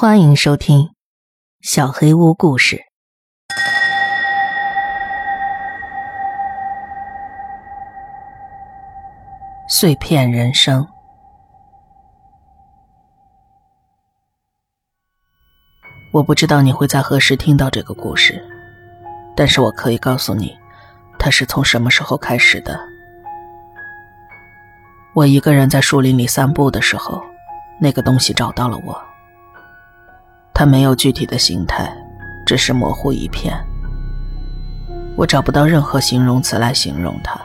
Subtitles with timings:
[0.00, 0.78] 欢迎收听
[1.60, 2.76] 《小黑屋故事》。
[9.68, 10.86] 碎片人生。
[16.12, 18.40] 我不知道你会在何时听到这个故事，
[19.34, 20.56] 但是我可以告诉你，
[21.18, 22.78] 它是从什么时候开始的。
[25.12, 27.20] 我一个人在树林里散步的时候，
[27.80, 29.07] 那个东西找到了我。
[30.58, 31.88] 它没有具体的形态，
[32.44, 33.56] 只是模糊一片。
[35.14, 37.40] 我找不到任何形容词来形容它。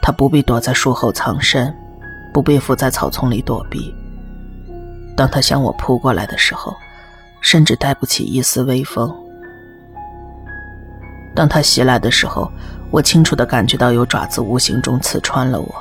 [0.00, 1.70] 它不必躲在树后藏身，
[2.32, 3.94] 不必伏在草丛里躲避。
[5.14, 6.74] 当它向我扑过来的时候，
[7.42, 9.14] 甚至带不起一丝微风。
[11.34, 12.50] 当它袭来的时候，
[12.90, 15.74] 我清楚地感觉到有爪子无形中刺穿了我，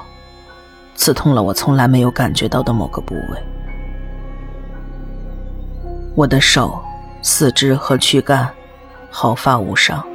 [0.93, 3.41] 刺痛了我从来没有感觉到的某个部位。
[6.13, 6.83] 我的手、
[7.21, 8.53] 四肢和躯干
[9.09, 10.05] 毫发无伤，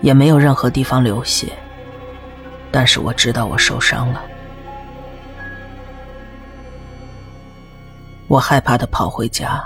[0.00, 1.52] 也没有任何地方流血。
[2.72, 4.22] 但是我知道我受伤了。
[8.28, 9.62] 我害怕的跑回家，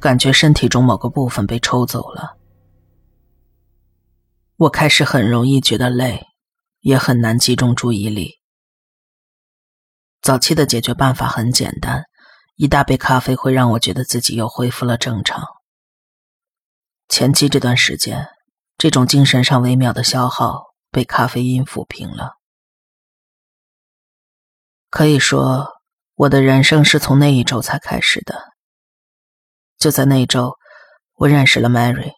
[0.00, 2.36] 感觉身体中某个部分被抽走了。
[4.56, 6.26] 我开始很容易觉得累，
[6.80, 8.40] 也很难集中注意力。
[10.22, 12.04] 早期的解决办法很简单。
[12.58, 15.46] 一大杯咖啡会让我觉得自己又恢复了正常。
[17.06, 18.30] 前期这段时间，
[18.76, 22.32] 这种精神上微妙的消耗被咖啡因抚平了。
[24.90, 25.68] 可以说，
[26.16, 28.48] 我的人生是从那一周才开始的。
[29.78, 30.56] 就在那一周，
[31.14, 32.14] 我认识了 Mary。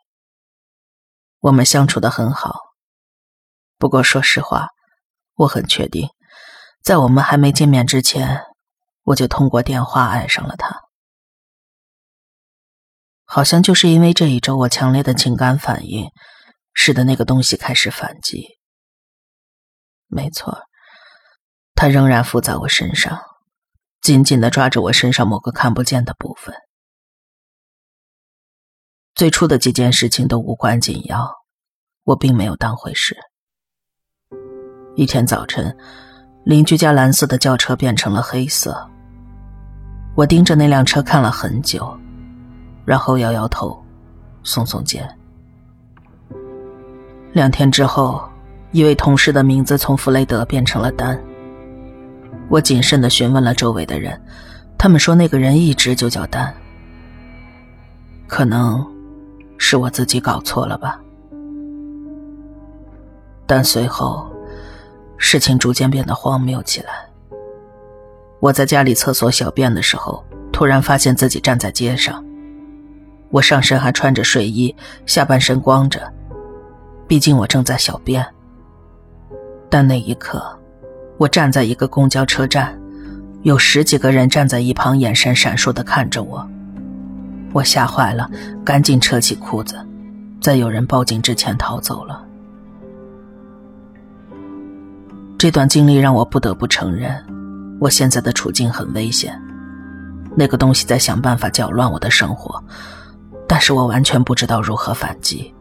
[1.41, 2.58] 我们相处的很好。
[3.77, 4.69] 不过说实话，
[5.34, 6.08] 我很确定，
[6.82, 8.47] 在我们还没见面之前。
[9.11, 10.83] 我就通过电话爱上了他，
[13.25, 16.11] 好像就是因为这一周我强烈的情感反应，
[16.75, 18.58] 使得那个东西开始反击。
[20.06, 20.62] 没错，
[21.75, 23.21] 他仍然附在我身上，
[24.00, 26.54] 紧紧的抓着我身上某个看不见的部分。
[29.15, 31.28] 最初的几件事情都无关紧要，
[32.04, 33.16] 我并没有当回事。
[34.94, 35.77] 一天早晨。
[36.42, 38.91] 邻居家蓝色的轿车变成了黑色，
[40.20, 41.98] 我盯着那辆车看了很久，
[42.84, 43.82] 然后摇摇头，
[44.44, 45.08] 耸耸肩。
[47.32, 48.22] 两天之后，
[48.70, 51.19] 一位同事的名字从弗雷德变成了丹。
[52.50, 54.20] 我谨慎的询问了周围的人，
[54.76, 56.54] 他们说那个人一直就叫丹。
[58.26, 58.86] 可能
[59.56, 61.00] 是我自己搞错了吧。
[63.47, 64.30] 但随后。
[65.22, 67.09] 事情逐渐变得荒谬起来。
[68.41, 72.25] 我在家里厕所小便的时候，突然发现自己站在街上。
[73.28, 74.75] 我上身还穿着睡衣，
[75.06, 76.11] 下半身光着，
[77.06, 78.27] 毕竟我正在小便。
[79.69, 80.43] 但那一刻，
[81.17, 82.77] 我站在一个公交车站，
[83.43, 86.49] 有十几个人站在一旁，眼神闪烁的看着我。
[87.53, 88.28] 我吓坏了，
[88.65, 89.77] 赶紧扯起裤子，
[90.41, 92.25] 在有人报警之前逃走了。
[95.39, 97.25] 这段经历让我不得不承认，
[97.80, 99.36] 我现在的处境很危险。
[100.36, 102.62] 那个东西在想办法搅乱我的生活，
[103.48, 105.52] 但是我完全不知道如何反击。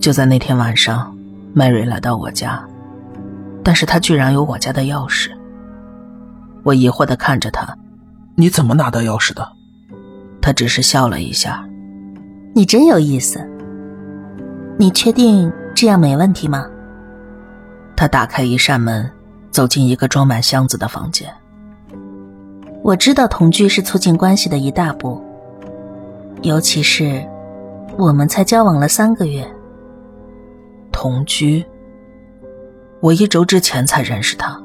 [0.00, 1.12] 就在那天晚上
[1.54, 2.64] ，Mary 来到我家，
[3.64, 5.30] 但是他居然有我家的钥匙。
[6.62, 7.76] 我疑惑的看着他
[8.36, 9.46] ：“你怎么拿到钥匙的？”
[10.40, 11.66] 他只是笑了一下
[12.54, 13.44] ：“你真有意思。
[14.78, 16.66] 你确定这样没问题吗？”
[17.96, 19.10] 他打开一扇门，
[19.50, 21.28] 走进一个装满箱子的房间。
[22.82, 25.22] 我知道同居是促进关系的一大步，
[26.42, 27.22] 尤其是
[27.98, 29.46] 我们才交往了三个月。
[30.90, 31.64] 同居？
[33.00, 34.60] 我一周之前才认识他。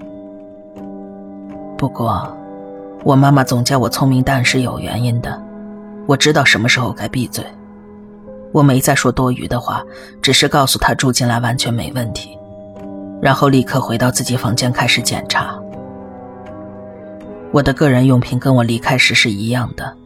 [1.78, 2.28] 不过，
[3.04, 5.42] 我妈妈总叫我聪明蛋是有原因的。
[6.08, 7.44] 我知道什么时候该闭嘴。
[8.52, 9.84] 我没再说多余的话，
[10.22, 12.38] 只是告诉他住进来完全没问题。
[13.26, 15.60] 然后立刻回到自己房间开始检查。
[17.52, 19.98] 我的个人用品跟我离开时是一样的，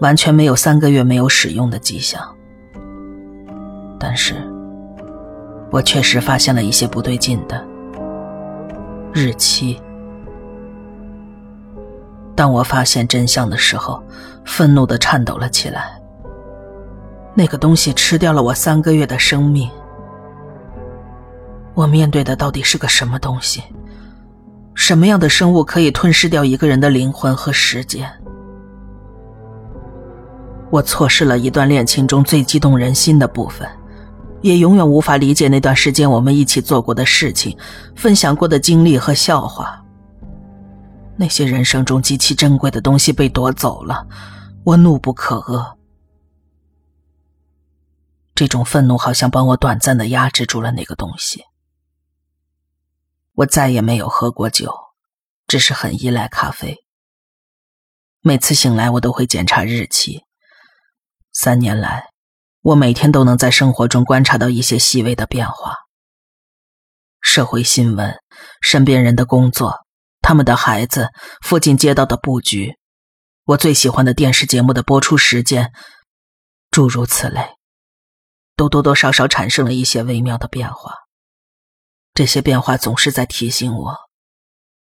[0.00, 2.20] 完全没有三个月没有使用的迹象。
[3.96, 4.34] 但是，
[5.70, 7.64] 我确实发现了一些不对劲的
[9.12, 9.80] 日期。
[12.34, 14.02] 当我发现真相的时候，
[14.44, 15.96] 愤怒的颤抖了起来。
[17.34, 19.70] 那个东西吃掉了我三个月的生命。
[21.74, 23.62] 我面对的到底是个什么东西？
[24.74, 28.10] 什么样的生物可以吞噬掉一个人的灵魂和时间？
[30.70, 33.68] 我错失了一段恋情中最激动人心的部分，
[34.40, 37.56] 也永远无法理解那段时间我们一起做过的事情、
[37.94, 39.80] 分享过的经历和笑话。
[41.16, 44.04] 那些人生中极其珍贵的东西被夺走了，
[44.64, 45.74] 我怒不可遏。
[48.34, 51.44] 这种愤怒好像帮我短暂的压制住了那个东西。
[53.34, 54.72] 我再也没有喝过酒，
[55.46, 56.78] 只是很依赖咖啡。
[58.20, 60.22] 每次醒来，我都会检查日期。
[61.32, 62.10] 三年来，
[62.62, 65.74] 我每天都能在生活中观察到一些细微的变化：
[67.20, 68.16] 社会新闻、
[68.62, 69.84] 身边人的工作、
[70.22, 71.08] 他们的孩子、
[71.42, 72.78] 附近街道的布局、
[73.46, 75.72] 我最喜欢的电视节目的播出时间，
[76.70, 77.56] 诸如此类，
[78.54, 81.03] 都多多少少产生了一些微妙的变化。
[82.14, 83.96] 这些变化总是在提醒我。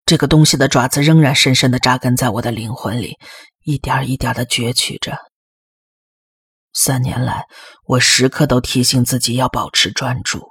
[0.06, 3.18] 这个东西的爪子仍然深深的扎根在我的灵魂里，
[3.62, 5.18] 一点一点的攫取着。
[6.74, 7.46] 三年来，
[7.86, 10.50] 我时刻都提醒自己要保持专注。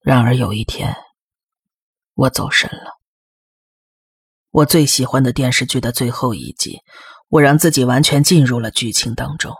[0.00, 0.94] 然而有一天，
[2.14, 2.92] 我走神了。
[4.50, 6.78] 我最喜欢的电视剧的最后一集，
[7.28, 9.52] 我让自己完全进入了剧情当中。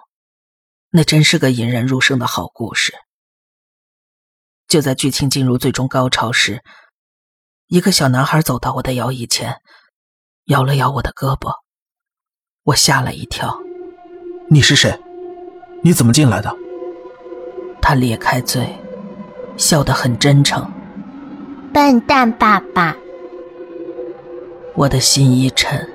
[0.91, 2.95] 那真是个引人入胜的好故事。
[4.69, 6.63] 就在剧情进入最终高潮时，
[7.69, 9.61] 一个小男孩走到我的摇椅前，
[10.47, 11.53] 摇了摇我的胳膊，
[12.65, 13.61] 我吓了一跳。
[14.49, 14.99] 你是谁？
[15.83, 16.53] 你怎么进来的？
[17.81, 18.77] 他咧开嘴，
[19.57, 20.69] 笑得很真诚。
[21.73, 22.97] 笨蛋爸爸。
[24.75, 25.89] 我的心一沉，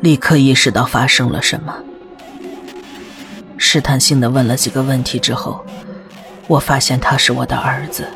[0.00, 1.82] 立刻意识到发生了什么，
[3.58, 5.66] 试探性的问了几个问题之后。
[6.46, 8.06] 我发现他是我的儿子，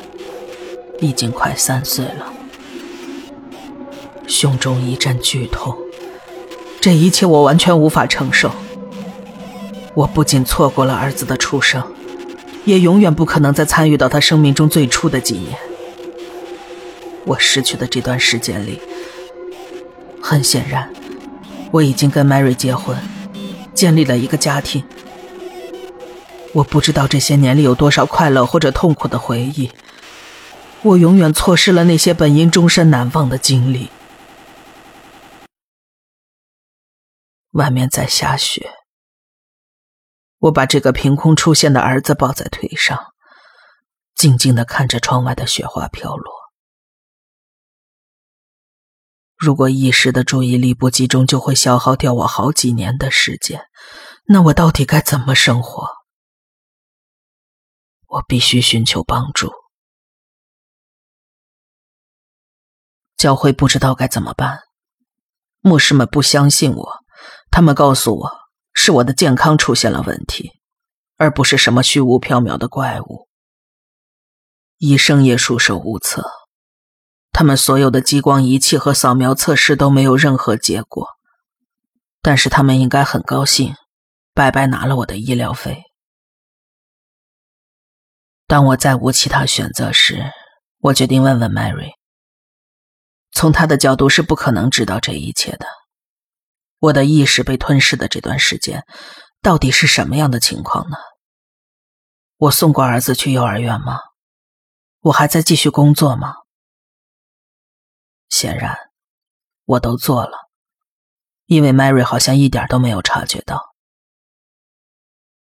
[0.99, 2.31] 已经快三岁了。
[4.27, 5.75] 胸中一阵剧痛，
[6.79, 8.51] 这一切我完全无法承受。
[9.95, 11.83] 我不仅错过了儿子的出生，
[12.65, 15.57] 也永远不可能再参与到他生命中最初的几年。
[17.25, 18.79] 我失去的这段时间里，
[20.21, 20.87] 很显然，
[21.71, 22.95] 我已经跟 Mary 结婚，
[23.73, 24.83] 建立了一个家庭。
[26.53, 29.71] 我不知道这些年里有多少快乐或者痛苦的回忆，
[30.81, 33.89] 我永远错失了那些本应终身难忘的经历。
[37.51, 38.71] 外面在下雪，
[40.39, 42.97] 我把这个凭空出现的儿子抱在腿上，
[44.15, 46.33] 静静的看着窗外的雪花飘落。
[49.37, 53.67] 如果一时的注意力不集中，就会消耗掉我好几年的时间，
[54.27, 55.98] 那我到底该怎么生活？
[58.09, 59.51] 我必须寻求帮助。
[63.15, 64.61] 教会不知道该怎么办，
[65.59, 67.03] 牧师们不相信我，
[67.51, 68.31] 他们告诉我
[68.73, 70.51] 是我的健康出现了问题，
[71.17, 73.27] 而不是什么虚无缥缈的怪物。
[74.77, 76.23] 医生也束手无策，
[77.31, 81.05] 他们所有的激光仪器和扫描测试都没有任何结果，
[82.21, 83.75] 但是他们应该很高兴，
[84.33, 85.83] 白白拿了我的医疗费。
[88.49, 90.31] 当我再无其他选择时，
[90.79, 91.91] 我决定问问 Mary。
[93.31, 95.67] 从他的角度是不可能知道这一切的。
[96.79, 98.83] 我的意识被吞噬的这段时间，
[99.43, 100.97] 到底是什么样的情况呢？
[102.37, 103.99] 我送过儿子去幼儿园吗？
[105.01, 106.33] 我还在继续工作吗？
[108.29, 108.75] 显然，
[109.65, 110.49] 我都做了，
[111.45, 113.75] 因为 Mary 好像一点都没有察觉到。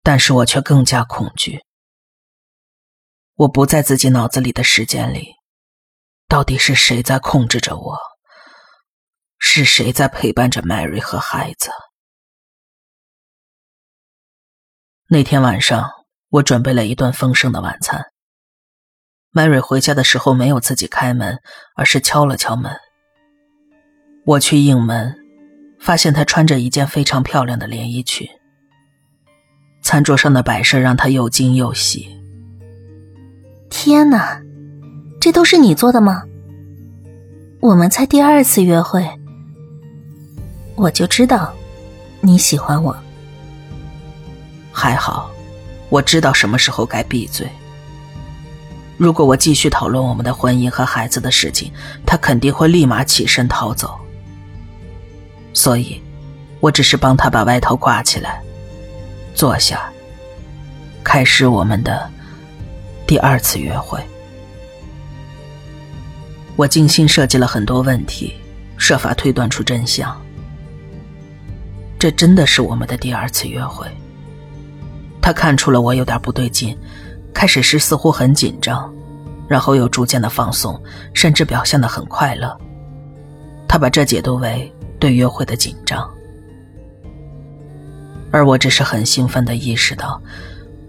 [0.02, 1.66] 但是我却更加恐惧。
[3.36, 5.34] 我不在自己脑子里的时间里，
[6.28, 7.98] 到底是谁在控制着我？
[9.38, 11.70] 是谁在陪伴着 Mary 和孩子？
[15.08, 15.90] 那天晚上，
[16.28, 18.12] 我准备了一顿丰盛的晚餐。
[19.32, 21.40] Mary 回家的时候没有自己开门，
[21.74, 22.72] 而是敲了敲门。
[24.24, 25.12] 我去应门，
[25.80, 28.28] 发现她穿着一件非常漂亮的连衣裙。
[29.82, 32.23] 餐桌上的摆设让她又惊又喜。
[33.76, 34.40] 天哪，
[35.20, 36.22] 这都是你做的吗？
[37.60, 39.04] 我们才第二次约会，
[40.76, 41.52] 我就知道
[42.20, 42.96] 你喜欢我。
[44.72, 45.28] 还好，
[45.88, 47.48] 我知道什么时候该闭嘴。
[48.96, 51.70] 如果我继续讨论我们的婚姻和孩子的事情，
[52.06, 53.98] 他肯定会立马起身逃走。
[55.52, 56.00] 所以，
[56.60, 58.40] 我只是帮他把外套挂起来，
[59.34, 59.90] 坐下，
[61.02, 62.13] 开始我们的。
[63.06, 64.00] 第二次约会，
[66.56, 68.32] 我精心设计了很多问题，
[68.78, 70.18] 设法推断出真相。
[71.98, 73.86] 这真的是我们的第二次约会。
[75.20, 76.76] 他看出了我有点不对劲，
[77.34, 78.90] 开始时似乎很紧张，
[79.46, 80.82] 然后又逐渐的放松，
[81.12, 82.56] 甚至表现的很快乐。
[83.68, 86.10] 他把这解读为对约会的紧张，
[88.30, 90.20] 而我只是很兴奋的意识到，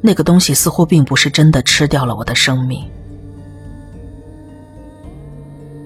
[0.05, 2.88] 那个东西似乎并不是真的吃掉了我的生命。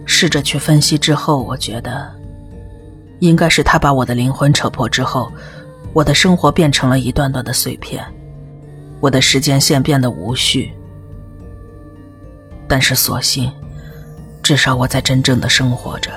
[0.05, 2.11] 试着去分析之后，我觉得，
[3.19, 5.31] 应该是他把我的灵魂扯破之后，
[5.93, 8.05] 我的生活变成了一段段的碎片。
[8.99, 10.73] 我的时间线变得无序，
[12.67, 13.49] 但是所幸，
[14.43, 16.11] 至少我在真正的生活着。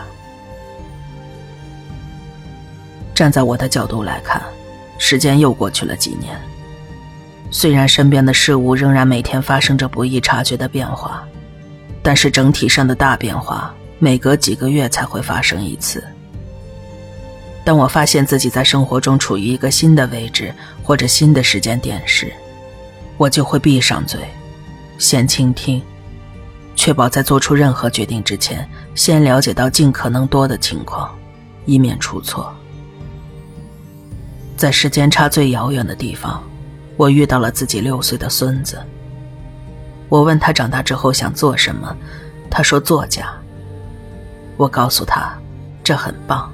[3.14, 4.42] 站在我的角度来看，
[4.98, 6.36] 时间又过去了几年。
[7.52, 11.22] 虽然身边的事物仍然每天发生着不易察觉的变化，
[12.02, 16.02] 但是整体上的大变化，每隔几个月才会发生一次。
[17.62, 22.32] 当我发现自己在生活中处于一个新的位置或者新的时间点时，
[23.18, 24.18] 我就会闭上嘴，
[24.96, 25.80] 先倾听，
[26.74, 31.14] 确保在做出任何决定之前，先了解到尽可能多的情况，
[31.66, 32.50] 以免出错。
[34.56, 36.42] 在时间差最遥远的地方，
[36.96, 38.78] 我遇到了自己六岁的孙子。
[40.08, 41.96] 我问他长大之后想做什么，
[42.50, 43.32] 他说作家。
[44.56, 45.32] 我告诉他，
[45.82, 46.52] 这很棒。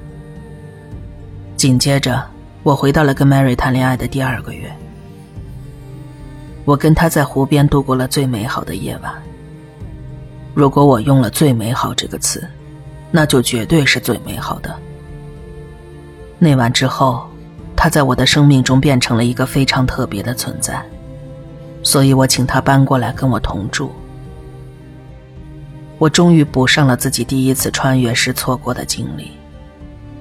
[1.57, 2.25] 紧接着，
[2.63, 4.73] 我回到了跟 Mary 谈恋爱的第二个月。
[6.65, 9.11] 我跟他在湖边度过了最美好的夜晚。
[10.53, 12.47] 如果我用了“最美好”这个词，
[13.11, 14.75] 那就绝对是最美好的。
[16.37, 17.28] 那晚之后，
[17.81, 20.83] 他在我的生命中变成了一个非常特别的存在，
[21.81, 23.89] 所以我请他搬过来跟我同住。
[25.97, 29.31] 我终于补上了自己第一次穿越时错过的经历。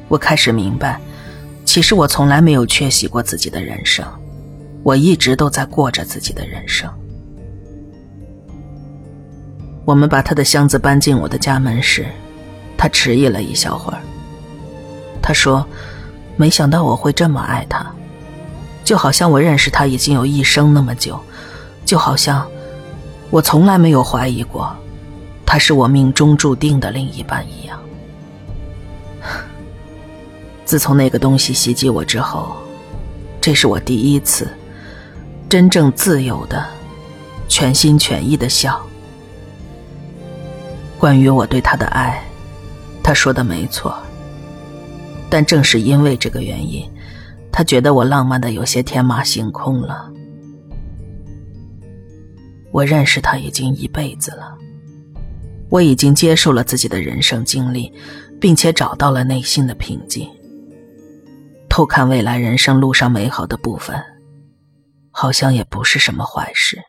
[0.06, 1.00] 我开始明白，
[1.64, 4.06] 其实我从来没有缺席过自己的人生。
[4.84, 6.88] 我一直都在过着自己的人生。
[9.84, 12.06] 我们把他的箱子搬进我的家门时，
[12.76, 13.98] 他迟疑了一小会儿。
[15.20, 15.66] 他说
[16.38, 17.84] ：“没想到我会这么爱他，
[18.84, 21.20] 就好像我认识他已经有一生那么久，
[21.84, 22.48] 就好像
[23.28, 24.74] 我从来没有怀疑过
[25.44, 27.78] 他是我命中注定的另一半一样。
[30.64, 32.56] ”自从那个东西袭击我之后，
[33.40, 34.48] 这是我第一次。
[35.48, 36.62] 真正自由的、
[37.48, 38.78] 全心全意的笑。
[40.98, 42.22] 关于我对他的爱，
[43.02, 43.96] 他说的没错。
[45.30, 46.88] 但正是因为这个原因，
[47.52, 50.10] 他觉得我浪漫的有些天马行空了。
[52.72, 54.56] 我认识他已经一辈子了，
[55.70, 57.92] 我已经接受了自己的人生经历，
[58.40, 60.28] 并且找到了内心的平静。
[61.68, 64.02] 偷看未来人生路上美好的部分。
[65.10, 66.80] 好像也不是什么坏事。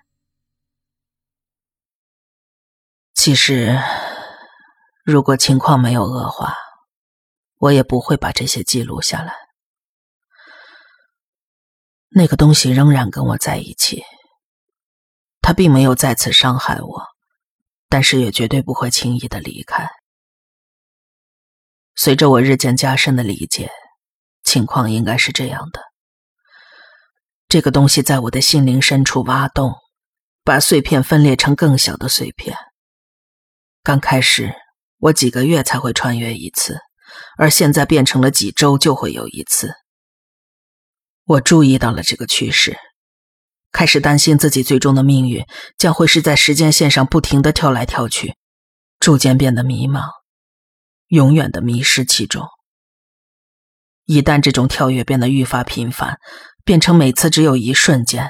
[3.16, 3.76] 其实，
[5.04, 6.54] 如果情况没有恶化，
[7.60, 9.34] 我也不会把这些记录下来。
[12.10, 14.04] 那个东西仍然跟我在一起，
[15.42, 17.06] 他并没有再次伤害我，
[17.88, 19.88] 但是也绝对不会轻易的离开。
[21.96, 23.70] 随着我日渐加深的理解，
[24.44, 25.84] 情况应该是这样的。
[27.48, 29.74] 这个东西在我的心灵深处挖洞，
[30.44, 32.58] 把碎片分裂成更小的碎片。
[33.84, 34.54] 刚开始，
[34.98, 36.80] 我几个月才会穿越一次，
[37.40, 39.74] 而现在变成了几周就会有一次。
[41.24, 42.78] 我注意到了这个趋势，
[43.72, 45.46] 开始担心自己最终的命运
[45.78, 48.36] 将会是在时间线上不停的跳来跳去，
[49.00, 50.10] 逐渐变得迷茫，
[51.08, 52.46] 永远的迷失其中。
[54.04, 56.20] 一旦这种跳跃变得愈发频繁。
[56.66, 58.30] 变成每次只有一瞬间，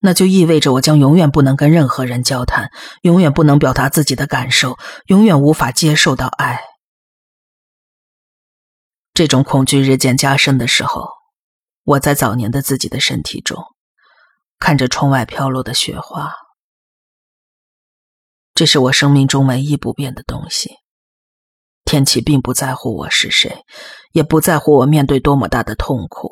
[0.00, 2.70] 那就意味着我将永远不能跟任何人交谈，
[3.02, 4.78] 永远不能表达自己的感受，
[5.08, 6.62] 永远无法接受到爱。
[9.18, 11.08] 这种恐惧日渐加深的时候，
[11.82, 13.64] 我在早年的自己的身体中，
[14.60, 16.32] 看着窗外飘落的雪花。
[18.54, 20.76] 这是我生命中唯一不变的东西。
[21.84, 23.64] 天气并不在乎我是谁，
[24.12, 26.30] 也不在乎我面对多么大的痛苦。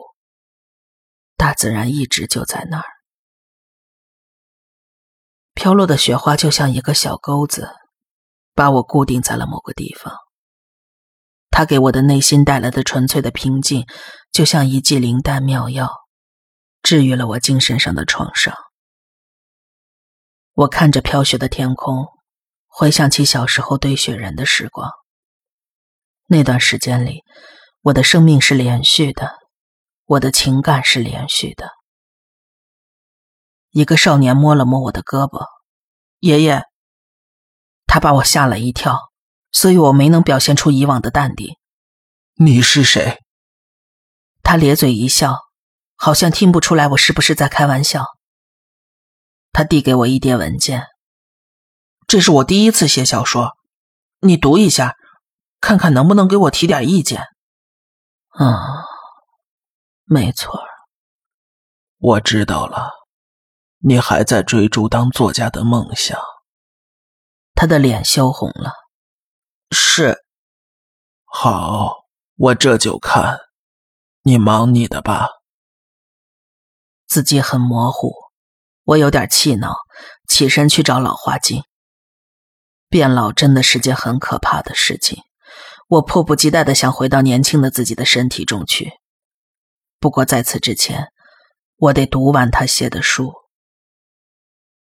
[1.36, 2.86] 大自然一直就在那儿，
[5.54, 7.68] 飘落的雪花就像一个小钩子，
[8.54, 10.25] 把我固定在了某个地方。
[11.58, 13.86] 它给我的内心带来的纯粹的平静，
[14.30, 15.90] 就像一剂灵丹妙药，
[16.82, 18.54] 治愈了我精神上的创伤。
[20.52, 22.08] 我看着飘雪的天空，
[22.66, 24.90] 回想起小时候堆雪人的时光。
[26.26, 27.22] 那段时间里，
[27.80, 29.32] 我的生命是连续的。
[30.04, 31.70] 我的情感是连续的。
[33.70, 35.46] 一个少年摸了摸我的胳膊，
[36.18, 36.64] 爷爷。
[37.86, 39.00] 他把我吓了一跳，
[39.56, 41.56] 所以我没能表现出以往的淡定。
[42.34, 43.22] 你是谁？
[44.42, 45.38] 他咧嘴一笑，
[45.94, 48.04] 好像听不出来我是不是在开玩笑。
[49.52, 50.84] 他递给我一叠文件，
[52.06, 53.56] 这是我第一次写小说，
[54.20, 54.94] 你读一下，
[55.58, 57.22] 看看能不能给我提点意见。
[58.28, 58.84] 啊，
[60.04, 60.52] 没错，
[61.96, 62.90] 我知道了，
[63.78, 66.20] 你还在追逐当作家的梦想。
[67.54, 68.85] 他的脸羞红了。
[69.70, 70.24] 是，
[71.24, 72.04] 好，
[72.36, 73.40] 我这就看。
[74.22, 75.28] 你忙你的吧。
[77.06, 78.12] 字迹很模糊，
[78.84, 79.74] 我有点气恼，
[80.28, 81.64] 起身去找老花镜。
[82.88, 85.22] 变老真的是件很可怕的事情，
[85.88, 88.92] 我迫不及待的想回到年轻的自己的身体中去。
[89.98, 91.12] 不过在此之前，
[91.76, 93.34] 我得读完他写的书。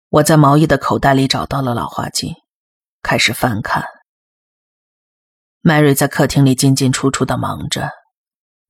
[0.09, 2.35] 我在毛衣的口袋里找到了老花镜。
[3.03, 3.85] 开始翻看
[5.65, 7.89] ，Mary 在客厅里进进出出的忙着，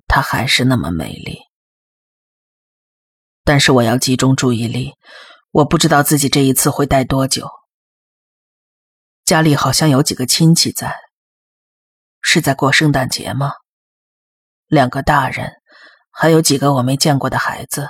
[0.07, 1.39] 她还是那么美丽。
[3.43, 4.93] 但是我要集中注意力，
[5.51, 7.49] 我不知道自己这一次会待多久。
[9.25, 10.95] 家里好像有几个亲戚在，
[12.21, 13.51] 是在过圣诞节吗？
[14.67, 15.51] 两个大人，
[16.11, 17.89] 还有几个我没见过的孩子。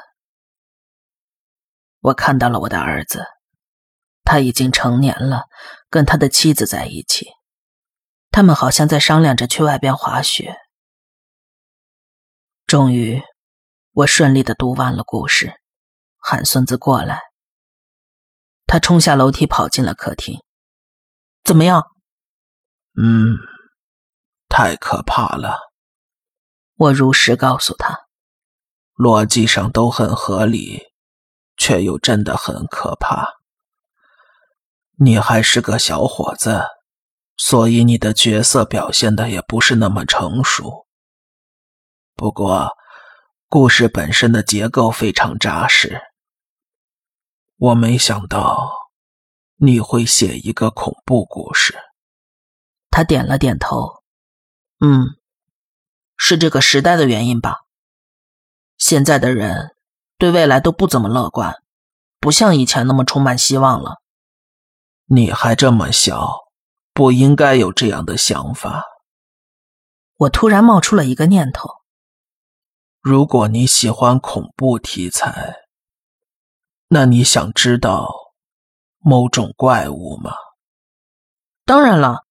[2.00, 3.24] 我看到了我的儿子。
[4.28, 5.44] 他已经成年了，
[5.88, 7.28] 跟他的妻子在一起。
[8.36, 10.58] 他们好像在商量着去外边滑雪。
[12.68, 13.24] 终于，
[13.94, 15.54] 我顺利的读完了故事，
[16.18, 17.22] 喊孙子过来。
[18.66, 20.38] 他冲下楼梯，跑进了客厅。
[21.46, 21.86] 怎么样？
[23.02, 23.38] 嗯，
[24.50, 25.58] 太可怕了。
[26.76, 28.02] 我如实告诉他，
[28.98, 30.84] 逻辑上都很合理，
[31.56, 33.36] 却又真的很可怕。
[35.00, 36.66] 你还是个小伙子，
[37.38, 40.86] 所以你的角色表现的也不是那么成熟。
[42.16, 42.78] 不过，
[43.50, 46.02] 故事本身的结构非常扎实。
[47.58, 48.70] 我没想到
[49.58, 51.78] 你会写一个恐怖故事。
[52.90, 54.04] 他点了点头，
[54.80, 55.06] 嗯，
[56.16, 57.66] 是这个时代的原因吧。
[58.78, 59.76] 现在的人
[60.18, 61.62] 对未来都不怎么乐观，
[62.22, 64.02] 不像以前那么充满希望了。
[65.08, 66.45] 你还这么小，
[66.96, 68.86] 不应该有这样的想法。
[70.16, 71.70] 我突然冒出了一个念头：
[73.02, 75.56] 如果你喜欢恐怖题材，
[76.88, 78.10] 那你想知道
[79.00, 80.32] 某种怪物吗？
[81.66, 82.24] 当然了，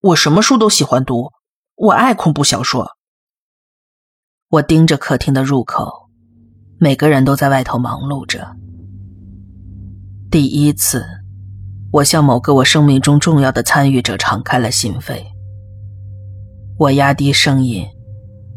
[0.00, 1.32] 我什么书都喜欢读，
[1.74, 2.98] 我爱恐怖小说。
[4.48, 6.10] 我盯着客厅的入口，
[6.78, 8.54] 每个人都在外头忙碌着。
[10.30, 11.21] 第一次。
[11.92, 15.22] 我向某个我生命中重要的参与者敞开了心扉。
[16.78, 17.86] 我压低声音，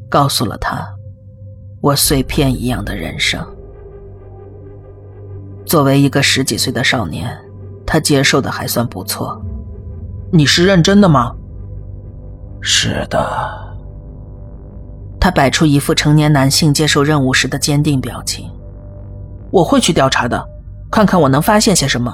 [0.10, 0.88] 告诉了他
[1.82, 3.46] 我碎片一样的人生。
[5.66, 7.30] 作为一个十几岁的少年，
[7.86, 9.38] 他接受的还算不错。
[10.32, 11.36] 你是认真的吗？
[12.62, 13.20] 是的。
[15.20, 18.50] 他摆出一副成年男性接受任务时的坚定表情。
[19.52, 20.42] 我会去调查的，
[20.90, 22.14] 看看我能发现些什么。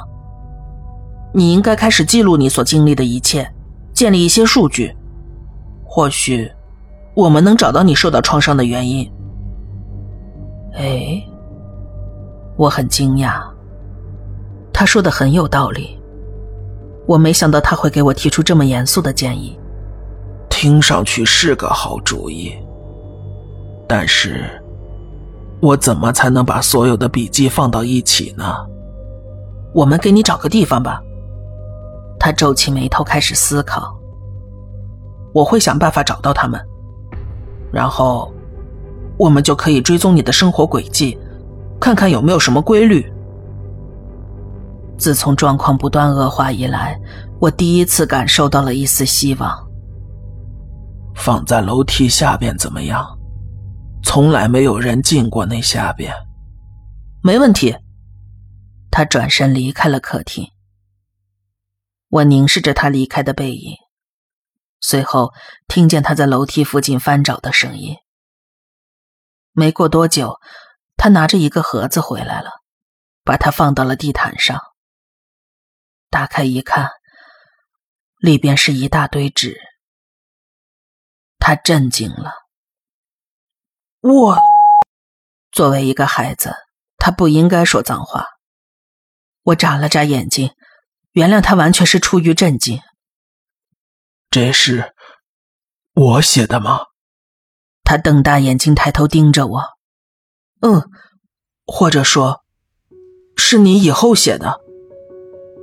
[1.33, 3.49] 你应该开始记录你所经历的一切，
[3.93, 4.95] 建立一些数据。
[5.85, 6.51] 或许，
[7.13, 9.09] 我们能找到你受到创伤的原因。
[10.73, 11.21] 哎，
[12.57, 13.41] 我很惊讶。
[14.73, 15.97] 他说的很有道理。
[17.07, 19.57] 我没想到他会给我提出这么严肃的建议。
[20.49, 22.53] 听上去是个好主意，
[23.87, 24.49] 但是，
[25.59, 28.55] 我怎么才能把所有的笔记放到一起呢？
[29.73, 31.01] 我们给你找个地方吧。
[32.23, 33.99] 他皱起眉头，开始思考。
[35.33, 36.61] 我会想办法找到他们，
[37.73, 38.31] 然后
[39.17, 41.17] 我们就可以追踪你的生活轨迹，
[41.79, 43.11] 看看有没有什么规律。
[44.99, 46.95] 自从状况不断恶化以来，
[47.39, 49.67] 我第一次感受到了一丝希望。
[51.15, 53.03] 放在楼梯下边怎么样？
[54.03, 56.13] 从来没有人进过那下边。
[57.23, 57.75] 没问题。
[58.91, 60.47] 他转身离开了客厅。
[62.11, 63.77] 我凝视着他离开的背影，
[64.81, 65.31] 随后
[65.69, 67.95] 听见他在楼梯附近翻找的声音。
[69.53, 70.37] 没过多久，
[70.97, 72.51] 他拿着一个盒子回来了，
[73.23, 74.61] 把它放到了地毯上。
[76.09, 76.89] 打开一看，
[78.17, 79.57] 里边是一大堆纸。
[81.39, 82.33] 他震惊了，
[84.01, 84.37] 我。
[85.49, 86.53] 作为一个孩子，
[86.97, 88.25] 他不应该说脏话。
[89.43, 90.53] 我眨了眨眼睛，
[91.13, 92.79] 原谅他完全是出于震惊。
[94.29, 94.93] 这是
[95.93, 96.85] 我写的吗？
[97.83, 99.61] 他瞪大眼睛，抬头盯着我。
[100.61, 100.83] 嗯，
[101.65, 102.41] 或者说，
[103.35, 104.61] 是你以后写的。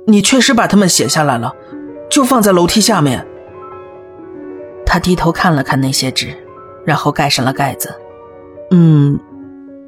[0.05, 1.55] 你确实把它们写下来了，
[2.09, 3.25] 就放在楼梯下面。
[4.85, 6.35] 他低头看了看那些纸，
[6.85, 7.99] 然后盖上了盖子。
[8.71, 9.19] 嗯，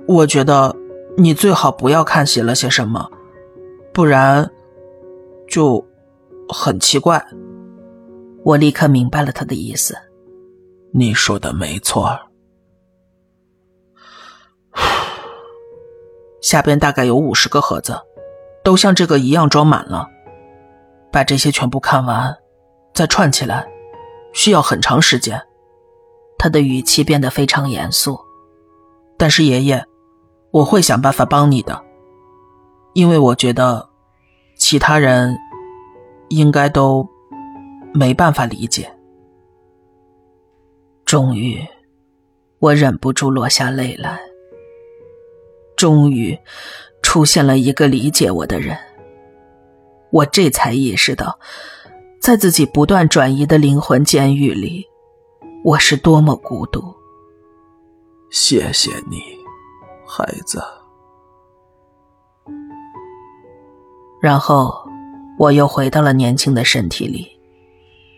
[0.07, 0.75] 我觉得
[1.17, 3.11] 你最好不要看写了些什么，
[3.93, 4.51] 不然
[5.51, 5.85] 就
[6.47, 7.23] 很奇怪。
[8.43, 9.95] 我立刻明白了他的意思。
[10.93, 12.17] 你说的没错。
[16.41, 17.99] 下边大概有五十个盒子，
[18.63, 20.09] 都像这个一样装满了。
[21.11, 22.37] 把这些全部看完，
[22.93, 23.67] 再串起来，
[24.33, 25.41] 需要很长时间。
[26.37, 28.19] 他的语气变得非常严肃。
[29.17, 29.85] 但是爷爷，
[30.51, 31.83] 我会想办法帮你的，
[32.93, 33.89] 因为我觉得
[34.71, 35.37] 其他人
[36.29, 37.05] 应该都
[37.93, 38.89] 没办法理解。
[41.03, 41.59] 终于，
[42.59, 44.17] 我忍不住落下泪来。
[45.75, 46.39] 终于，
[47.01, 48.77] 出现了一个理解我的人。
[50.09, 51.37] 我这才意识到，
[52.21, 54.87] 在自己不断转移的灵魂监狱里，
[55.65, 56.81] 我是多么孤独。
[58.29, 59.21] 谢谢你，
[60.07, 60.63] 孩子。
[64.21, 64.87] 然后，
[65.37, 67.27] 我又回到了年轻的身体里，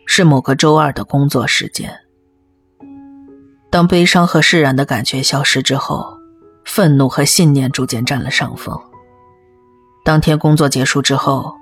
[0.05, 1.91] 是某个周二的工作时间。
[3.71, 6.17] 当悲伤和释然的感觉消失之后，
[6.65, 8.79] 愤怒和信念逐渐占了上风。
[10.03, 11.55] 当天工作结束之后。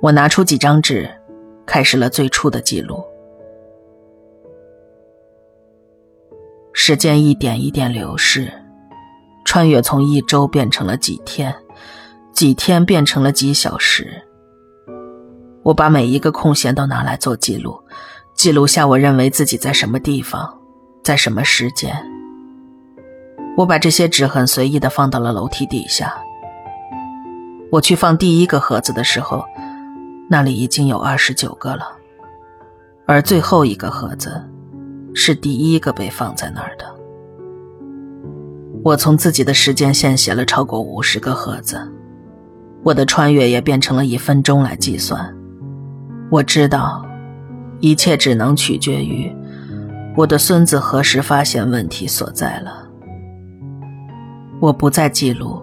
[0.00, 1.08] 我拿出几张纸，
[1.64, 3.02] 开始了最初的记录。
[6.74, 8.52] 时间一点一点流逝，
[9.46, 11.54] 穿越从一周变成了几天，
[12.34, 14.22] 几天变成了几小时。
[15.62, 17.80] 我把每一个空闲都拿来做记录，
[18.34, 20.58] 记录下我认为自己在什么地方，
[21.02, 21.94] 在什么时间。
[23.56, 26.14] 我把这些纸很随意的放到了楼梯底下。
[27.70, 29.44] 我去放第一个盒子的时候。
[30.26, 31.86] 那里已经有二十九个了，
[33.06, 34.42] 而最后一个盒子
[35.14, 36.86] 是第一个被放在那儿的。
[38.82, 41.78] 我从自己的时间线写了超过五十个盒子，
[42.84, 45.34] 我的穿越也变成了以分钟来计算。
[46.30, 47.04] 我知道，
[47.80, 49.34] 一切只能取决于
[50.16, 52.86] 我的孙子何时发现问题所在了。
[54.60, 55.62] 我不再记录，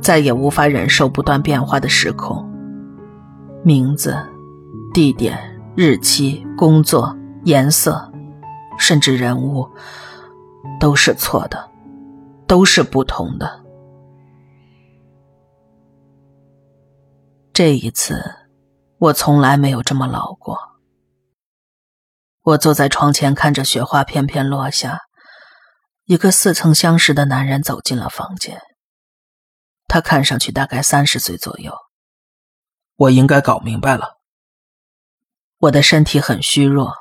[0.00, 2.48] 再也无法忍受不断变化的时空。
[3.62, 4.16] 名字、
[4.94, 5.38] 地点、
[5.76, 8.10] 日期、工作、颜色，
[8.78, 9.68] 甚至人物，
[10.80, 11.68] 都是错的，
[12.46, 13.59] 都是不同的。
[17.62, 18.24] 这一次，
[18.96, 20.58] 我从来没有这么老过。
[22.40, 25.00] 我坐在床前，看着雪花片片落下。
[26.04, 28.62] 一个似曾相识的男人走进了房间。
[29.86, 31.74] 他看上去大概三十岁左右。
[32.96, 34.14] 我应该搞明白了。
[35.58, 36.94] 我的身体很虚弱，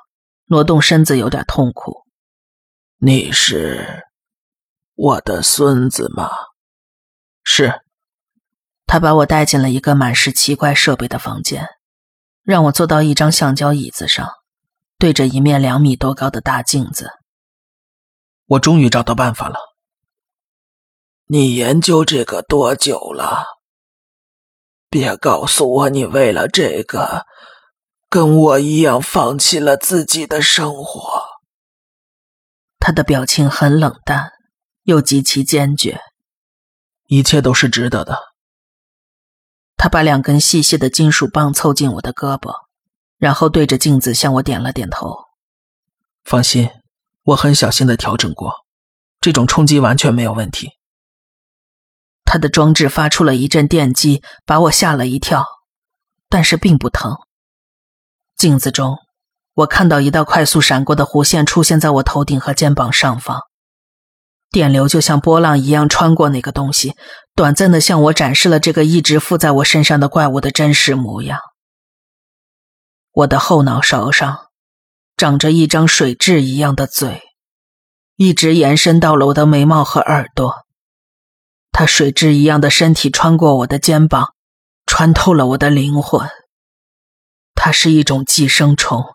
[0.48, 2.04] 挪动身子有点痛苦。
[2.98, 4.10] 你是
[4.96, 6.30] 我的孙子吗？
[7.46, 7.82] 是。
[8.92, 11.68] 他把我带进了一个满是奇怪设备的房间，
[12.42, 14.28] 让我坐到一张橡胶椅子上，
[14.98, 17.12] 对着一面两米多高的大镜子。
[18.48, 19.60] 我终于找到办法了。
[21.28, 23.46] 你研究这个多久了？
[24.90, 27.28] 别告诉我，你为了这个，
[28.10, 31.26] 跟我一样放弃了自己的生活。
[32.80, 34.32] 他的表情很冷淡，
[34.82, 36.02] 又极其坚决。
[37.06, 38.29] 一切都是值得的。
[39.82, 42.54] 他把两根细细的金属棒凑近我的胳膊，
[43.18, 45.16] 然后对着镜子向我点了点头。
[46.26, 46.70] 放心，
[47.24, 48.54] 我很小心的调整过，
[49.22, 50.72] 这种冲击完全没有问题。
[52.26, 55.46] 他的装置发出了一阵电击，把我吓了一跳，
[56.28, 57.16] 但是并不疼。
[58.36, 58.98] 镜子中，
[59.54, 63.40] 我看到一道快速闪过的弧线出现在我头顶和肩膀上方，
[64.52, 66.96] 电流就像波浪一样穿过那个东西，
[67.40, 71.40] 短暂的向我展示了这个一直附在我身上的怪物的真实模样。
[73.14, 74.48] 我的后脑勺上
[75.16, 77.22] 长着一张水蛭一样的嘴，
[78.18, 80.54] 一直延伸到了我的眉毛和耳朵。
[81.72, 84.34] 他水蛭一样的身体穿过我的肩膀，
[84.86, 86.28] 穿透了我的灵魂。
[87.56, 89.06] 它是一种寄生虫，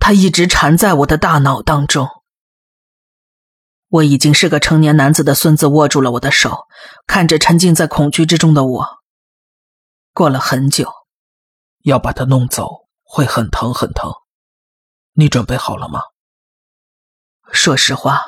[0.00, 2.08] 它一直缠在我的大脑当中。
[3.88, 6.66] 我已经是个成年男子的孙子握住了我的手，
[7.06, 8.86] 看着沉浸在恐惧之中的我。
[10.12, 10.92] 过了很久，
[11.84, 14.12] 要把他弄走会很疼很疼。
[15.12, 16.02] 你准备好了吗？
[17.50, 18.26] 说实话，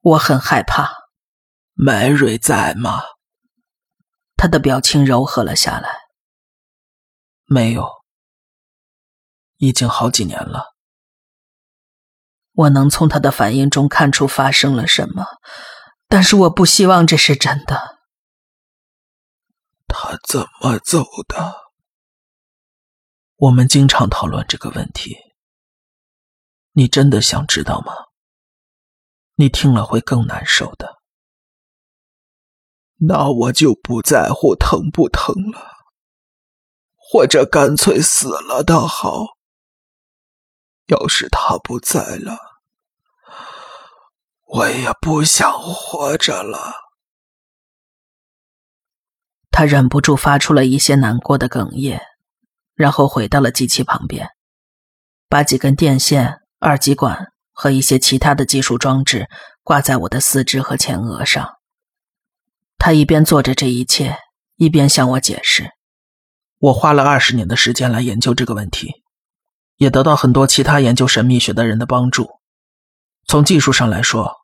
[0.00, 0.90] 我很害怕。
[1.74, 3.02] 麦瑞在吗？
[4.34, 5.90] 他的表情柔和了下来。
[7.44, 7.86] 没有，
[9.58, 10.75] 已经好几年了。
[12.56, 15.26] 我能从他的反应中看出发生了什么，
[16.08, 17.98] 但是我不希望这是真的。
[19.86, 21.54] 他怎么走的？
[23.36, 25.14] 我们经常讨论这个问题。
[26.72, 27.92] 你真的想知道吗？
[29.34, 30.96] 你听了会更难受的。
[33.00, 35.60] 那我就不在乎疼不疼了，
[36.96, 39.35] 或者干脆死了倒好。
[40.86, 42.38] 要是他不在了，
[44.44, 46.74] 我也不想活着了。
[49.50, 52.00] 他忍不住发出了一些难过的哽咽，
[52.74, 54.28] 然后回到了机器旁边，
[55.28, 56.40] 把几根电线。
[56.58, 59.28] 二极管和一些其他的技术装置
[59.62, 61.56] 挂在我的四肢和前额上。
[62.78, 64.16] 他一边做着这一切，
[64.56, 65.70] 一边向我解释
[66.58, 69.04] ：“我花了二十年的时间来研究这个问题，
[69.76, 72.28] 也得到很多其他研究神秘学的人的帮助。
[73.26, 74.36] 从技术上来说，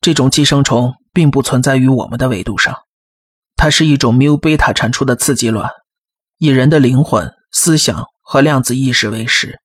[0.00, 2.84] 这种寄生虫并不存在于我们的维度上，
[3.56, 5.70] 它是一种缪贝塔产出的刺激卵，
[6.38, 9.60] 以人的灵魂、思想和量子意识为食。”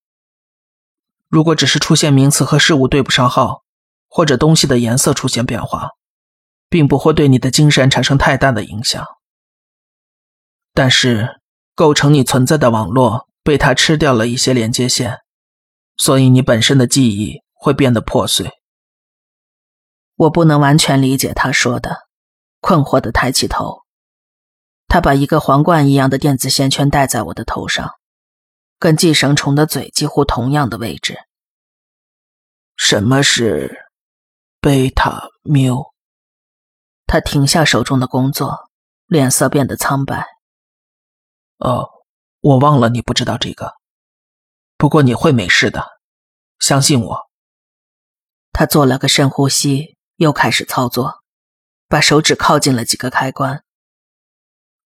[1.29, 3.63] 如果只是出现名词和事物对不上号，
[4.07, 5.89] 或者东西的颜色出现变化，
[6.69, 9.03] 并不会对你的精神产生太大的影响。
[10.75, 11.39] 但是，
[11.73, 15.19] 构成你存在的网络被它吃掉了一些连接线，
[15.97, 18.51] 所以你本身的记忆会变得破碎。
[20.15, 22.07] 我不能完全理解他说的，
[22.61, 23.81] 困惑的抬起头。
[24.87, 27.91] 他把一个皇冠一样的电子线圈戴在我的头上。
[28.79, 31.17] 跟寄生虫的嘴几乎同样的位置。
[32.75, 33.87] 什么是
[34.59, 35.93] 贝塔缪？
[37.05, 38.69] 他停下手中的工作，
[39.05, 40.27] 脸色变得苍白。
[41.59, 41.87] 哦，
[42.43, 43.75] 我忘了你不知道这个。
[44.75, 45.81] 不过你会没事的，
[46.59, 47.29] 相信我。
[48.51, 51.23] 他做了个深呼吸，又开始操作，
[51.87, 53.63] 把手指靠近了几个开关。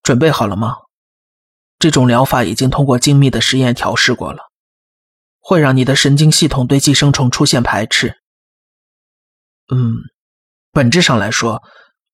[0.04, 0.76] 准备好了吗？
[1.80, 4.52] 这种疗法已经通过精密的实验调试过了，
[5.40, 8.22] 会让你的神经系统对寄生虫出现排斥。
[9.74, 9.96] 嗯，
[10.72, 11.64] 本质上来说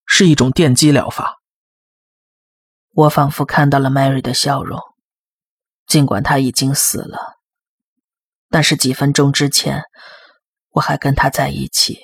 [0.06, 1.41] 是一种电击疗法。
[2.91, 4.79] 我仿佛看到了 Mary 的笑容，
[5.93, 7.36] 尽管他已经死了，
[8.49, 9.84] 但是几分钟之前
[10.71, 11.99] 我还跟他在一起。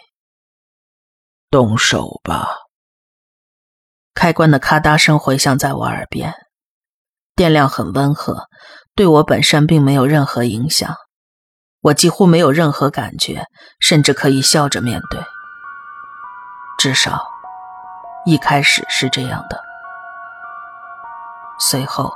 [1.49, 2.49] 动手吧！
[4.13, 6.35] 开关的咔嗒声回响在我耳边。
[7.35, 8.43] 电量很温和，
[8.93, 10.95] 对我本身并没有任何影响。
[11.79, 13.47] 我几乎没有任何感觉，
[13.79, 15.19] 甚至可以笑着面对。
[16.77, 17.27] 至少，
[18.27, 19.59] 一开始是这样的。
[21.59, 22.13] 随后，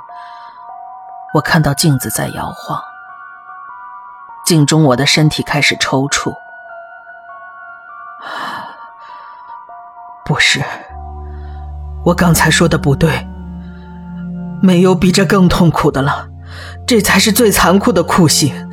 [1.34, 2.80] 我看到镜子在摇晃，
[4.46, 6.32] 镜中我的身体开始抽搐。
[10.24, 10.62] 不是，
[12.04, 13.26] 我刚才说的不对。
[14.62, 16.28] 没有比这更痛苦的了，
[16.86, 18.70] 这才是最残酷的酷刑。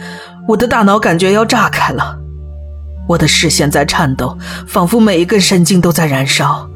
[0.48, 2.20] 我的大脑感觉要炸开了，
[3.08, 6.70] 我的视线在颤抖，仿佛每一根神经都在燃烧。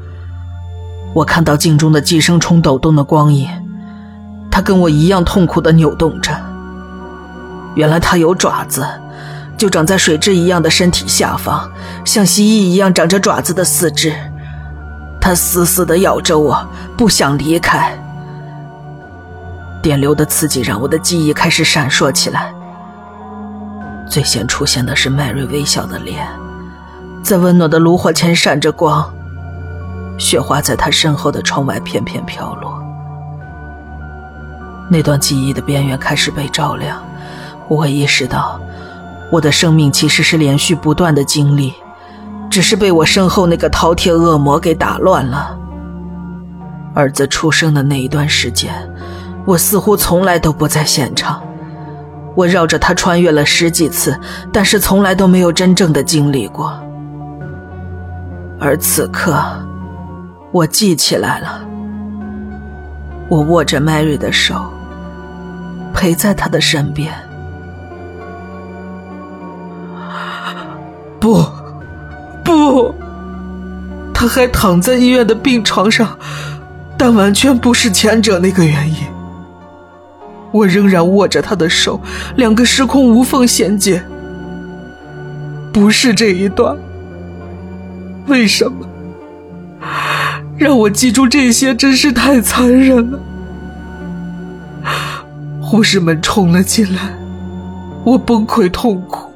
[1.14, 3.48] 我看到镜中的寄生虫抖动的光影，
[4.56, 6.32] 他跟我一样痛苦的扭动着。
[7.74, 8.88] 原来他有爪子，
[9.54, 11.70] 就长在水蛭一样的身体下方，
[12.06, 14.14] 像蜥蜴一样长着爪子的四肢。
[15.20, 16.66] 他死死的咬着我，
[16.96, 17.94] 不想离开。
[19.82, 22.50] 电流的刺激让我的记忆开始闪烁起来。
[24.08, 26.26] 最先出现的是麦瑞微笑的脸，
[27.22, 29.04] 在温暖的炉火前闪着光。
[30.16, 32.85] 雪花在他身后的窗外片片飘落。
[34.90, 37.02] 那段记忆的边缘开始被照亮，
[37.68, 38.60] 我意识到，
[39.30, 41.74] 我的生命其实是连续不断的经历，
[42.50, 45.58] 只是被我身后那个饕餮恶魔给打乱了。
[46.94, 48.72] 儿子出生的那一段时间。
[49.44, 51.40] 我似乎从来都不在现场，
[52.34, 54.18] 我绕着他穿越了十几次，
[54.52, 56.76] 但是从来都没有真正的经历过。
[58.58, 59.40] 而此刻，
[60.50, 61.60] 我记起来了，
[63.28, 64.68] 我握着 Mary 的手，
[65.96, 67.10] 陪在他的身边。
[71.18, 71.44] 不，
[72.44, 72.94] 不，
[74.12, 76.16] 他还躺在医院的病床上，
[76.98, 78.96] 但完全不是前者那个原因。
[80.52, 81.98] 我仍然握着他的手，
[82.36, 84.00] 两个时空无缝衔接。
[85.72, 86.76] 不是这一段，
[88.26, 88.86] 为什么？
[90.56, 93.18] 让我记住这些真是太残忍了。
[95.68, 97.12] 护士们冲了进来，
[98.04, 99.28] 我崩溃痛哭。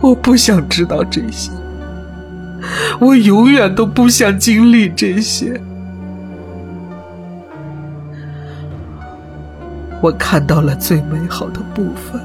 [0.00, 1.52] 我不想知道这些，
[2.98, 5.60] 我永远都不想经历这些。
[10.00, 12.18] 我看到了最美好的部分，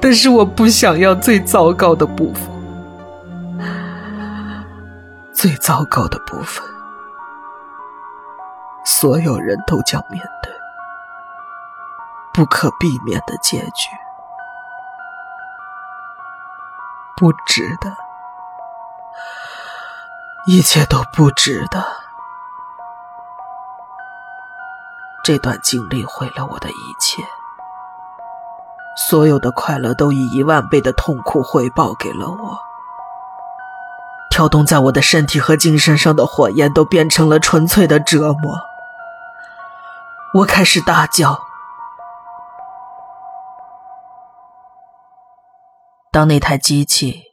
[0.00, 2.42] 但是我不想要最糟糕的部分。
[5.30, 6.64] 最糟糕的部分，
[8.86, 10.53] 所有人都将面对
[12.34, 13.88] 不可避免的结局，
[17.16, 17.96] 不值得，
[20.44, 21.86] 一切都不值得。
[25.22, 27.22] 这段经历毁了我的一切，
[28.96, 32.58] 所有的快乐都以一万倍的痛苦回报给了我。
[34.28, 38.58] 跳动在我的身体和精神上的火焰都变成了纯粹的折磨。
[40.34, 41.43] 我开始大叫。
[46.14, 47.24] 当那台机器、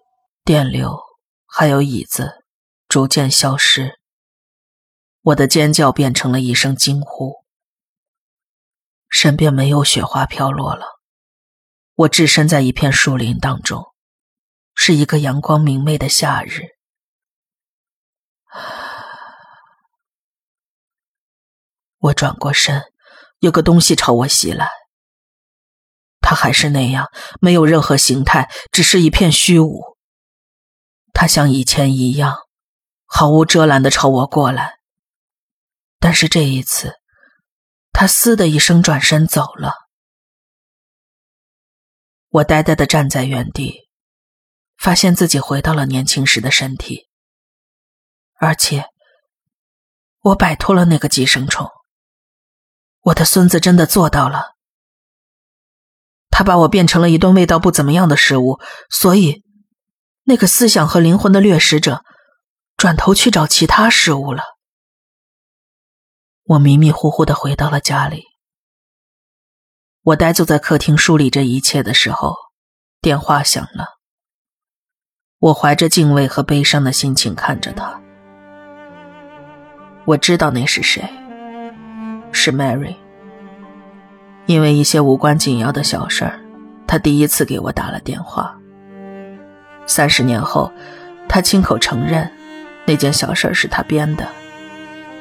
[0.44, 0.98] 电流
[1.46, 2.44] 还有椅子
[2.88, 4.00] 逐渐消失，
[5.22, 7.44] 我的尖叫变成了一声惊呼。
[9.08, 11.00] 身边没有雪花飘落了，
[11.94, 13.94] 我置身在一片树林当中，
[14.74, 16.70] 是一个阳光明媚的夏日。
[22.00, 22.82] 我转过身，
[23.42, 24.81] 有个东西朝我袭来。
[26.32, 27.10] 他还是那样，
[27.42, 29.98] 没有任何形态，只是一片虚无。
[31.12, 32.38] 他像以前一样，
[33.06, 34.76] 毫无遮拦的朝我过来。
[36.00, 36.94] 但是这一次，
[37.92, 39.74] 他嘶的一声转身走了。
[42.30, 43.90] 我呆呆的站在原地，
[44.78, 47.10] 发现自己回到了年轻时的身体。
[48.40, 48.86] 而且，
[50.22, 51.70] 我摆脱了那个寄生虫。
[53.02, 54.56] 我的孙子真的做到了，
[56.42, 59.44] 他把我变成了一顿味道不怎么样的食物，所以，
[60.24, 62.02] 那个思想和灵魂的掠食者，
[62.78, 64.42] 转头去找其他食物了。
[66.46, 68.24] 我迷迷糊糊的回到了家里。
[70.02, 72.36] 我呆坐在客厅梳理这一切的时候，
[73.00, 74.00] 电话响了。
[75.38, 78.02] 我怀着敬畏和悲伤的心情看着他。
[80.06, 81.08] 我知道那是谁，
[82.32, 82.96] 是 Mary。
[84.46, 86.40] 因为一些无关紧要的小事儿，
[86.88, 88.58] 他第一次给我打了电话。
[89.86, 90.72] 三十年后，
[91.28, 92.30] 他亲口承认，
[92.86, 94.28] 那件小事是他编的，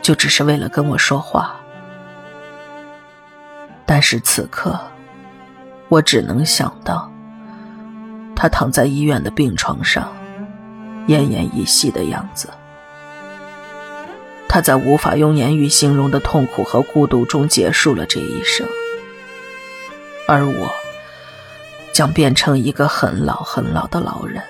[0.02, 1.54] 就只是为了跟我说话。
[3.86, 4.78] 但是此刻，
[5.88, 7.10] 我只能想到，
[8.36, 10.12] 他躺在医院的病床上，
[11.08, 12.48] 奄奄一息的样子。
[14.48, 18.66] 他在无法用言语形容的痛苦和孤独中结束了这一生，
[20.32, 20.70] 而我
[21.92, 24.40] 将变成一个很老很老的老人，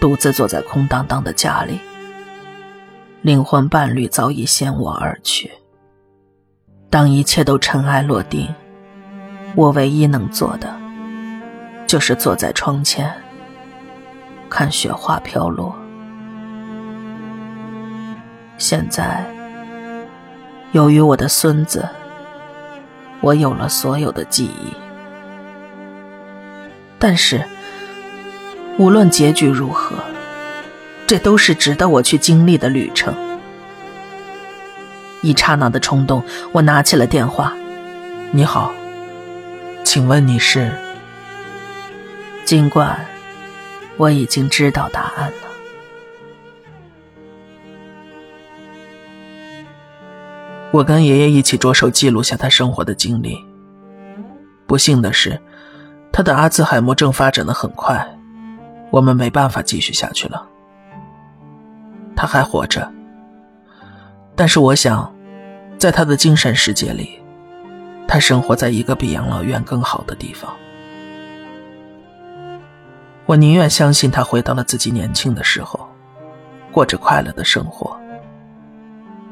[0.00, 1.78] 独自坐在空荡荡的家里。
[3.20, 5.52] 灵魂伴侣早已先我而去。
[6.88, 8.48] 当一切都尘埃落定，
[9.54, 10.74] 我唯一能做的，
[11.86, 13.12] 就是坐在窗前，
[14.48, 15.76] 看雪花飘落。
[18.56, 19.22] 现在，
[20.72, 21.86] 由于我的孙子，
[23.22, 24.74] 我有了所有的记忆。
[26.98, 27.42] 但是，
[28.76, 29.96] 无论结局如何，
[31.06, 33.14] 这都是值得我去经历的旅程。
[35.22, 37.54] 一刹那的冲动，我拿起了电话
[38.32, 38.74] ：“你好，
[39.84, 40.70] 请问你是？”
[42.44, 43.06] 尽管
[43.96, 45.32] 我已经知道答案
[50.72, 53.38] 我跟爷爷一起着手记录下他生活的经历。
[54.66, 55.38] 不幸的是，
[56.10, 58.18] 他的阿兹海默症发展的很快，
[58.90, 60.48] 我们没办法继续下去了。
[62.16, 62.90] 他还活着，
[64.34, 65.14] 但是我想，
[65.76, 67.20] 在他的精神世界里，
[68.08, 70.50] 他生活在一个比养老院更好的地方。
[73.26, 75.86] 我宁愿相信他回到了自己年轻的时候，
[76.70, 77.94] 过着快乐的生活，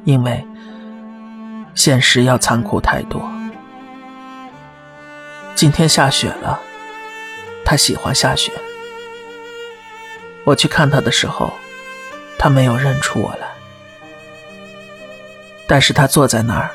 [0.05, 0.47] 因为。
[1.81, 3.26] 现实要残酷太多。
[5.55, 6.61] 今天下雪了，
[7.64, 8.53] 他喜欢下雪。
[10.45, 11.55] 我去看他的时候，
[12.39, 13.49] 他没有认出我来，
[15.66, 16.70] 但是他坐在那儿，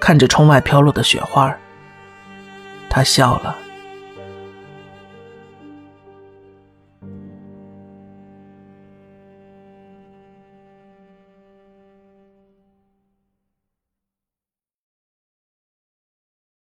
[0.00, 1.54] 看着窗外飘落的雪花
[2.88, 3.58] 他笑了，